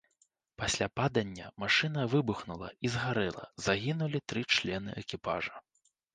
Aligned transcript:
Пасля 0.59 0.85
падання 0.99 1.51
машына 1.63 2.05
выбухнула 2.13 2.71
і 2.89 2.91
згарэла, 2.95 3.45
загінулі 3.67 4.25
тры 4.35 4.41
члены 4.59 4.89
экіпажа. 5.05 5.55